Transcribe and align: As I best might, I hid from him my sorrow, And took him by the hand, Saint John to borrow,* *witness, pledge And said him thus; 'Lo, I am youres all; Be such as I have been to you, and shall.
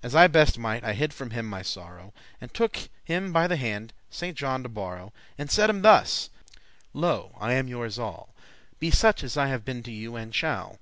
As 0.00 0.14
I 0.14 0.28
best 0.28 0.60
might, 0.60 0.84
I 0.84 0.92
hid 0.92 1.12
from 1.12 1.30
him 1.30 1.44
my 1.46 1.60
sorrow, 1.60 2.14
And 2.40 2.54
took 2.54 2.78
him 3.02 3.32
by 3.32 3.48
the 3.48 3.56
hand, 3.56 3.92
Saint 4.10 4.36
John 4.38 4.62
to 4.62 4.68
borrow,* 4.68 5.06
*witness, 5.06 5.10
pledge 5.26 5.34
And 5.38 5.50
said 5.50 5.70
him 5.70 5.82
thus; 5.82 6.30
'Lo, 6.94 7.36
I 7.40 7.54
am 7.54 7.66
youres 7.66 7.98
all; 7.98 8.32
Be 8.78 8.92
such 8.92 9.24
as 9.24 9.36
I 9.36 9.48
have 9.48 9.64
been 9.64 9.82
to 9.82 9.90
you, 9.90 10.14
and 10.14 10.32
shall. 10.32 10.78